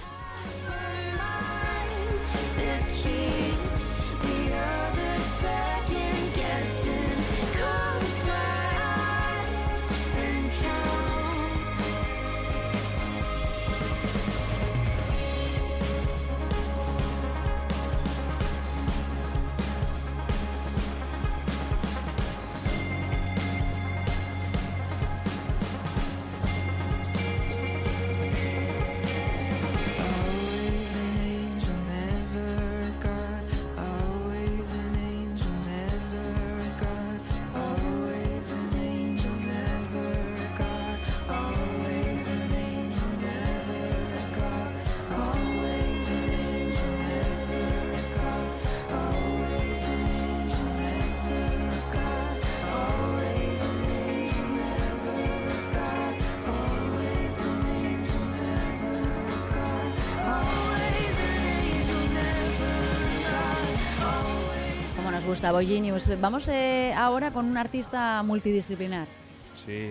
Gustavo 65.27 65.61
Ginius. 65.61 66.11
Vamos 66.21 66.49
eh, 66.49 66.93
ahora 66.97 67.31
con 67.31 67.47
un 67.47 67.57
artista 67.57 68.23
multidisciplinar. 68.23 69.07
Sí, 69.55 69.91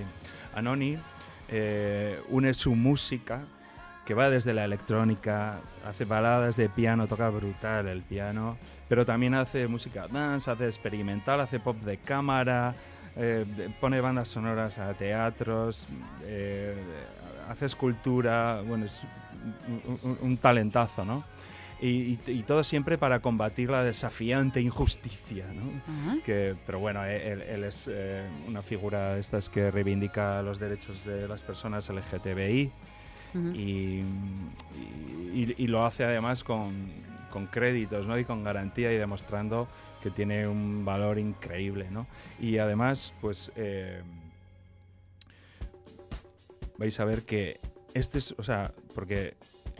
Anoni 0.56 0.98
eh, 1.50 2.20
une 2.30 2.54
su 2.54 2.76
música, 2.76 3.42
que 4.06 4.14
va 4.14 4.30
desde 4.30 4.54
la 4.54 4.66
electrónica, 4.66 5.60
hace 5.88 6.06
baladas 6.06 6.58
de 6.58 6.70
piano, 6.70 7.08
toca 7.08 7.30
brutal 7.30 7.88
el 7.88 8.02
piano, 8.02 8.58
pero 8.90 9.06
también 9.06 9.34
hace 9.34 9.68
música 9.68 10.08
dance, 10.08 10.52
hace 10.52 10.66
experimental, 10.66 11.40
hace 11.42 11.60
pop 11.60 11.78
de 11.78 11.98
cámara, 11.98 12.76
eh, 13.16 13.46
pone 13.80 14.02
bandas 14.02 14.28
sonoras 14.28 14.78
a 14.78 14.94
teatros, 14.94 15.88
eh, 16.24 16.76
hace 17.50 17.66
escultura, 17.66 18.62
bueno, 18.66 18.86
es 18.86 19.02
un, 19.88 20.00
un- 20.04 20.18
un 20.22 20.38
talentazo, 20.38 21.06
¿no? 21.06 21.24
Y, 21.86 22.18
y- 22.28 22.44
todo 22.44 22.64
siempre 22.64 22.98
para 22.98 23.20
combatir 23.20 23.70
la 23.70 23.84
desafiante 23.84 24.62
injusticia, 24.62 25.46
¿no? 25.54 25.82
Que 26.24 26.56
pero 26.66 26.80
bueno 26.80 27.04
eh, 27.06 27.34
él, 27.34 27.42
él 27.42 27.64
es 27.66 27.90
eh, 27.92 28.24
una 28.48 28.62
figura 28.62 29.16
de 29.16 29.20
estas 29.20 29.50
que 29.50 29.70
reivindica 29.70 30.42
los 30.44 30.60
derechos 30.60 31.04
de 31.04 31.28
las 31.28 31.42
personas 31.42 31.90
LGTBI 31.90 32.72
y- 35.34 35.56
y 35.58 35.68
lo 35.68 35.86
hace 35.86 36.06
además 36.06 36.44
con, 36.44 36.72
con 37.32 37.48
créditos 37.48 38.06
¿no? 38.08 38.18
y 38.18 38.24
con 38.26 38.44
garantía 38.44 38.94
y 38.94 38.98
demostrando 38.98 39.68
que 40.02 40.12
tiene 40.12 40.48
un 40.48 40.86
valor 40.86 41.18
increíble 41.18 41.88
¿no? 41.92 42.06
y 42.40 42.60
además 42.60 43.14
pues 43.20 43.52
eh, 43.56 44.02
vais 46.78 47.00
a 47.00 47.06
ver 47.06 47.24
que 47.24 47.60
este 47.94 48.20
es 48.20 48.34
o 48.38 48.44
sea 48.44 48.72
porque 48.96 49.34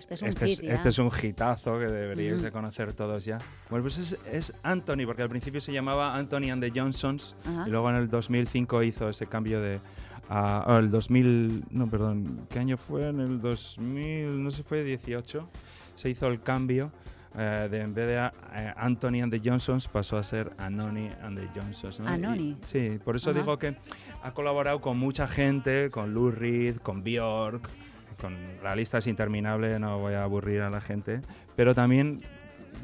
Este 0.10 0.16
es 0.16 0.22
un 0.22 0.28
este, 0.30 0.48
hit, 0.48 0.60
es, 0.64 0.70
este 0.70 0.90
es 0.90 1.00
un 1.00 1.10
hitazo 1.22 1.80
que 1.80 1.86
deberíais 1.86 2.36
Ujú. 2.36 2.44
de 2.44 2.52
conocer 2.52 2.94
todos 2.94 3.24
ya. 3.26 3.38
Bueno, 3.70 3.84
pues 3.84 3.98
es, 3.98 4.18
es 4.32 4.54
Anthony, 4.64 5.06
porque 5.06 5.22
al 5.24 5.30
principio 5.30 5.62
se 5.62 5.72
llamaba 5.72 6.16
Anthony 6.16 6.50
and 6.52 6.62
the 6.62 6.72
Johnsons 6.78 7.36
Ajá. 7.46 7.64
y 7.68 7.72
luego 7.72 7.90
en 7.90 7.96
el 7.96 8.10
2005 8.10 8.84
hizo 8.84 9.08
ese 9.10 9.28
cambio 9.28 9.62
de... 9.62 9.80
a- 10.30 10.64
ah, 10.76 10.80
el 10.80 10.92
2000... 10.92 11.66
No, 11.72 11.88
perdón, 11.90 12.48
¿qué 12.50 12.60
año 12.60 12.78
fue? 12.78 13.08
En 13.10 13.20
el 13.22 13.40
2000... 13.42 14.44
No 14.44 14.52
sé, 14.52 14.64
fue 14.64 14.84
18. 14.84 15.50
Se 15.96 16.10
hizo 16.10 16.28
el 16.28 16.42
cambio. 16.42 16.92
eh, 17.38 17.68
de 17.72 17.82
en 17.82 17.94
vez 17.94 18.08
de 18.08 18.16
eh, 18.56 18.74
Anthony 18.78 19.22
and 19.24 19.32
the 19.32 19.42
Johnsons 19.44 19.88
pasó 19.88 20.18
a 20.18 20.24
ser 20.24 20.52
Anoni 20.58 21.10
and 21.24 21.40
the 21.40 21.48
Johnsons. 21.60 22.00
¿no? 22.02 22.10
Y- 22.12 22.14
Anoni. 22.14 22.58
sí, 22.62 23.00
por 23.04 23.16
eso 23.16 23.32
Ajá. 23.32 23.40
digo 23.40 23.58
que 23.58 23.76
ha 24.22 24.32
colaborado 24.34 24.80
con 24.82 25.00
mucha 25.00 25.28
gente, 25.28 25.90
con 25.90 26.14
Lou 26.14 26.30
Reed, 26.30 26.78
con 26.78 27.04
Bjork, 27.04 27.68
con 28.24 28.34
la 28.64 28.74
lista 28.76 29.00
es 29.00 29.08
interminable, 29.08 29.78
no 29.80 30.00
voy 30.00 30.14
a 30.14 30.24
aburrir 30.24 30.62
a 30.62 30.70
la 30.70 30.80
gente, 30.80 31.22
pero 31.58 31.76
también 31.76 32.22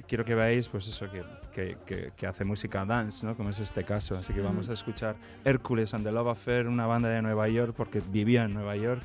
quiero 0.08 0.26
que 0.26 0.36
veáis 0.36 0.68
pues 0.68 0.88
eso 0.88 1.10
que, 1.10 1.22
que- 1.54 1.78
que- 1.86 2.12
que 2.16 2.28
hace 2.28 2.44
música 2.44 2.84
dance, 2.86 3.26
¿no? 3.26 3.36
como 3.36 3.50
es 3.50 3.60
este 3.60 3.84
caso, 3.86 4.16
así 4.16 4.34
que 4.34 4.42
vamos 4.42 4.68
a 4.70 4.74
escuchar 4.74 5.16
Hércules 5.46 5.94
and 5.94 6.04
the 6.06 6.12
Love 6.12 6.28
Affair, 6.28 6.68
una 6.68 6.86
banda 6.86 7.08
de 7.10 7.22
Nueva 7.22 7.48
York 7.48 7.74
porque 7.76 8.02
vivía 8.12 8.44
en 8.44 8.54
Nueva 8.54 8.76
York 8.76 9.02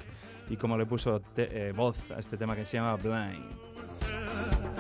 y 0.51 0.57
como 0.57 0.77
le 0.77 0.87
puso 0.87 1.21
te- 1.21 1.69
eh, 1.69 1.73
voz 1.73 2.11
a 2.11 2.19
este 2.19 2.37
tema 2.37 2.55
que 2.57 2.67
se 2.67 2.77
llama 2.79 2.97
Blind. 2.97 4.74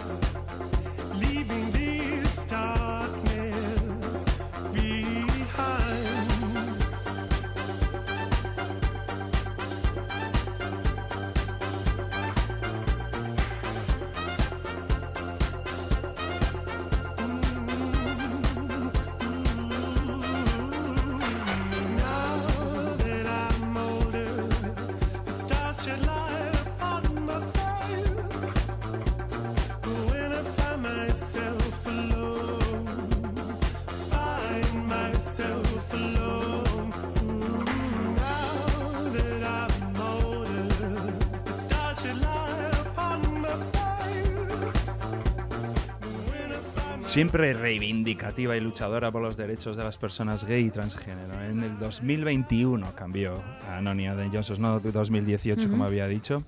Siempre 47.15 47.53
reivindicativa 47.55 48.57
y 48.57 48.61
luchadora 48.61 49.13
por 49.13 49.23
los 49.23 49.37
derechos 49.37 49.77
de 49.77 49.85
las 49.85 49.99
personas 49.99 50.43
gay 50.43 50.65
y 50.65 50.71
transgénero. 50.71 51.41
En 51.45 51.63
el 51.63 51.79
2021 51.79 52.93
cambió 52.97 53.41
a 53.69 53.77
Anonia 53.77 54.17
de 54.17 54.31
Johnson, 54.31 54.61
no 54.61 54.81
2018 54.81 55.71
como 55.71 55.85
Ujú. 55.85 55.85
había 55.85 56.09
dicho. 56.09 56.43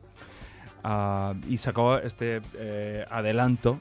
Ah, 0.83 1.35
y 1.49 1.59
sacó 1.59 1.99
este 1.99 2.41
eh, 2.55 3.07
adelanto 3.09 3.79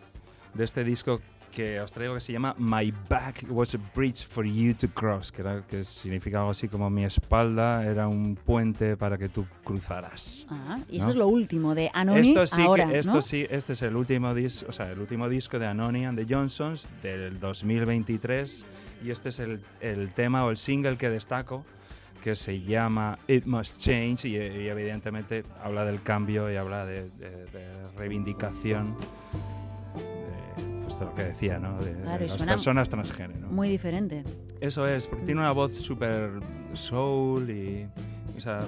de 0.54 0.64
este 0.64 0.84
disco 0.84 1.22
que 1.56 1.80
os 1.80 1.92
traigo 1.94 2.14
que 2.16 2.20
se 2.20 2.34
llama 2.34 2.54
My 2.58 2.94
Back 3.10 3.46
Was 3.50 3.74
a 3.76 3.80
Bridge 3.96 4.26
for 4.28 4.46
You 4.46 4.74
to 4.76 4.90
Cross, 4.90 5.32
que, 5.32 5.42
era, 5.42 5.62
que 5.66 5.84
significa 5.86 6.40
algo 6.40 6.52
así 6.52 6.68
como 6.68 6.90
mi 6.90 7.06
espalda 7.06 7.86
era 7.86 8.08
un 8.10 8.36
puente 8.36 8.98
para 8.98 9.18
que 9.18 9.30
tú 9.30 9.46
cruzaras. 9.64 10.46
Ajá. 10.50 10.80
Y 10.90 10.98
¿no? 10.98 11.04
esto 11.04 11.10
es 11.12 11.16
lo 11.16 11.28
último 11.30 11.74
de 11.74 11.90
Anoni 11.94 12.20
Esto 12.20 12.46
sí, 12.46 12.62
ahora, 12.62 12.88
que, 12.90 13.00
esto 13.00 13.14
¿no? 13.14 13.22
sí, 13.22 13.46
este 13.50 13.72
es 13.74 13.82
el 13.84 13.96
último 13.96 14.34
disco, 14.36 14.66
o 14.70 14.74
sea, 14.74 14.92
el 14.92 15.00
último 15.00 15.30
disco 15.30 15.58
de 15.58 15.66
Anoni 15.68 16.06
and 16.06 16.18
the 16.20 16.26
Johnsons 16.32 16.90
del 17.02 17.40
2023 17.40 18.66
y 19.06 19.12
este 19.12 19.30
es 19.30 19.40
el, 19.40 19.62
el 19.80 20.10
tema 20.12 20.44
o 20.46 20.50
el 20.52 20.58
single 20.58 20.98
que 20.98 21.10
destaco 21.10 21.64
que 22.24 22.36
se 22.36 22.60
llama 22.62 23.18
It 23.28 23.46
Must 23.46 23.80
Change 23.80 24.26
y, 24.26 24.36
y 24.36 24.68
evidentemente 24.68 25.44
habla 25.64 25.86
del 25.86 26.02
cambio 26.02 26.52
y 26.52 26.56
habla 26.58 26.86
de, 26.86 27.04
de- 27.12 27.46
de 27.46 27.88
reivindicación 27.98 28.96
de, 31.00 31.06
de 31.06 31.12
lo 31.12 31.16
que 31.16 31.24
decía, 31.24 31.60
¿no? 31.60 31.78
De, 31.80 31.94
de 31.96 32.02
Claro, 32.04 32.26
y 32.26 32.28
las 32.28 32.44
personas 32.44 32.90
transgénero. 32.90 33.48
Muy 33.48 33.70
diferente. 33.70 34.24
Eso 34.62 34.88
es, 34.88 35.08
porque 35.08 35.26
tiene 35.26 35.42
una 35.42 35.52
voz 35.52 35.74
súper 35.74 36.32
soul 36.74 37.50
y, 37.50 37.88
o 38.38 38.40
sea, 38.40 38.60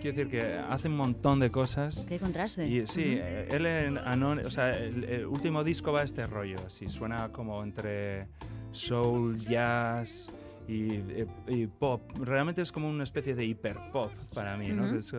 quiero 0.00 0.16
decir 0.16 0.28
que 0.30 0.54
hace 0.68 0.88
un 0.88 0.96
montón 0.96 1.38
de 1.40 1.50
cosas. 1.50 2.04
Qué 2.08 2.18
contraste. 2.18 2.66
Y 2.66 2.86
sí, 2.86 3.02
Ujú. 3.14 3.20
eh, 3.22 3.48
él 3.50 3.66
en 3.66 3.98
Anon, 3.98 4.40
o 4.40 4.50
sea, 4.50 4.70
el, 4.76 5.04
el 5.04 5.26
último 5.26 5.62
disco 5.64 5.92
va 5.92 6.00
a 6.00 6.04
este 6.04 6.26
rollo, 6.26 6.58
así 6.66 6.88
suena 6.88 7.28
como 7.30 7.62
entre 7.62 8.26
soul, 8.72 9.36
jazz 9.38 10.30
y, 10.66 10.94
eh, 10.94 11.26
y 11.48 11.66
pop. 11.66 12.00
Realmente 12.20 12.62
es 12.62 12.72
como 12.72 12.88
una 12.88 13.04
especie 13.04 13.34
de 13.34 13.44
hiper 13.44 13.76
pop 13.92 14.10
para 14.34 14.56
mí, 14.56 14.68
¿no? 14.68 14.84
Ujú. 14.86 14.96
Es, 14.96 15.12
eh, 15.12 15.18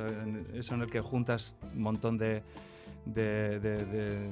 eso 0.56 0.74
en 0.76 0.82
el 0.82 0.90
que 0.90 1.02
juntas 1.02 1.58
un 1.76 1.82
montón 1.82 2.18
de, 2.18 2.42
de, 3.06 3.60
de- 3.60 3.86
de- 3.86 4.30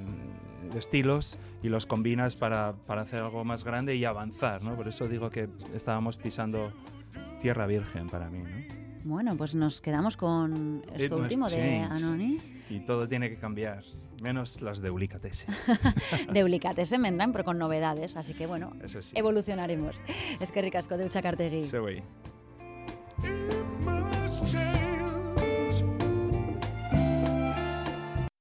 estilos 0.78 1.38
y 1.64 1.70
los 1.70 1.86
combinas 1.86 2.36
para, 2.36 2.74
para 2.86 3.02
hacer 3.02 3.20
algo 3.22 3.44
más 3.44 3.64
grande 3.64 3.96
y 3.96 4.06
avanzar, 4.06 4.64
¿no? 4.64 4.76
Por 4.76 4.88
eso 4.88 5.08
digo 5.08 5.30
que 5.30 5.50
estábamos 5.74 6.18
pisando 6.18 6.72
tierra 7.42 7.66
virgen 7.66 8.08
para 8.08 8.30
mí, 8.30 8.40
¿no? 8.40 8.82
Bueno, 9.04 9.36
pues 9.36 9.56
nos 9.56 9.82
quedamos 9.82 10.16
con 10.16 10.84
It 10.96 11.02
esto 11.02 11.18
must 11.18 11.24
último 11.24 11.50
de. 11.50 11.80
Anoni. 11.80 12.40
Y 12.70 12.80
todo 12.82 13.08
tiene 13.08 13.30
que 13.30 13.38
cambiar, 13.38 13.84
menos 14.22 14.62
las 14.62 14.80
de 14.82 14.92
Ulicatese. 14.92 15.48
De 16.32 16.44
Ulicatessen 16.44 17.02
vendrán, 17.02 17.32
pero 17.34 17.44
con 17.44 17.58
novedades. 17.58 18.16
Así 18.16 18.34
que 18.36 18.46
bueno, 18.46 18.72
sí. 18.86 19.00
evolucionaremos. 19.16 19.98
Es 20.40 20.52
que 20.52 20.62
ricasco 20.62 20.96
de 20.98 21.06
Uchacartegui. 21.08 21.64
Se 21.64 21.80